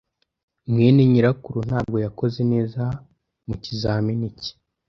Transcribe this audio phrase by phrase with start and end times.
[0.71, 2.83] mwene nyirakuru ntabwo yakoze neza
[3.47, 4.51] mu kizamini cye.